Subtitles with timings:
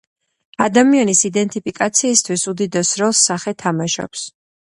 [0.63, 4.25] ადამიანის იდენტიფიკაციისათვის უდიდეს როლს სახე თამაშობს.